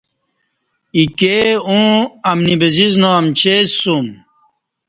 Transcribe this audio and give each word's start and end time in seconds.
ایکے 0.97 1.37
اوں 1.67 1.89
امنی 2.31 2.55
بزسنا 2.61 3.09
امچے 3.19 3.55
سُوم 3.77 4.05